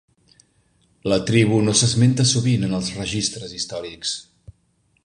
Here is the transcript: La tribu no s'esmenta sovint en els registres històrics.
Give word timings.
La 1.13 1.17
tribu 1.27 1.59
no 1.67 1.75
s'esmenta 1.81 2.27
sovint 2.31 2.67
en 2.69 2.75
els 2.79 2.91
registres 3.03 3.55
històrics. 3.61 4.17